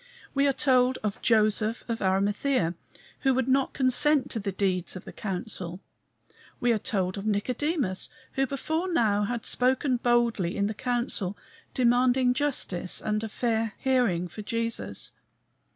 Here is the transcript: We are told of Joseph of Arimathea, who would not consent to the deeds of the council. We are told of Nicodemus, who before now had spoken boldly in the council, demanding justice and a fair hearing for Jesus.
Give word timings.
We 0.33 0.47
are 0.47 0.51
told 0.51 0.97
of 1.03 1.21
Joseph 1.21 1.87
of 1.87 2.01
Arimathea, 2.01 2.73
who 3.19 3.35
would 3.35 3.47
not 3.47 3.73
consent 3.75 4.31
to 4.31 4.39
the 4.39 4.51
deeds 4.51 4.95
of 4.95 5.05
the 5.05 5.13
council. 5.13 5.79
We 6.59 6.71
are 6.73 6.79
told 6.79 7.19
of 7.19 7.27
Nicodemus, 7.27 8.09
who 8.31 8.47
before 8.47 8.91
now 8.91 9.25
had 9.25 9.45
spoken 9.45 9.97
boldly 9.97 10.57
in 10.57 10.65
the 10.65 10.73
council, 10.73 11.37
demanding 11.75 12.33
justice 12.33 12.99
and 12.99 13.23
a 13.23 13.29
fair 13.29 13.73
hearing 13.77 14.27
for 14.27 14.41
Jesus. 14.41 15.11